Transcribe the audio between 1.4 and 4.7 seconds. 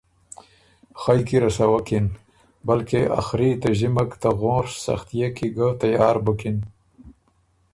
رسوَکِن بلکې ا خري ته ݫِمک ته غونڒ